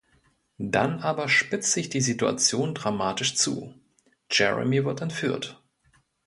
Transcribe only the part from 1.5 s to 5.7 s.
sich die Situation dramatisch zu: Jeremy wird entführt.